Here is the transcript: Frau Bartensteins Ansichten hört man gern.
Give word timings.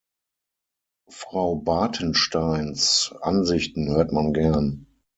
Frau 1.11 1.57
Bartensteins 1.57 3.13
Ansichten 3.21 3.87
hört 3.91 4.11
man 4.11 4.33
gern. 4.33 4.87